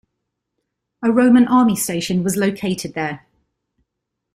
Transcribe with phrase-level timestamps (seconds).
[1.03, 3.27] A Roman army station was located there.